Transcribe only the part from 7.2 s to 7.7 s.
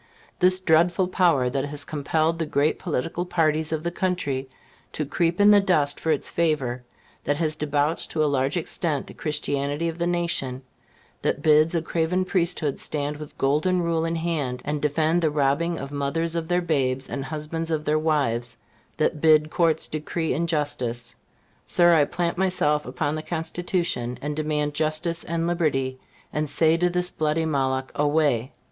that has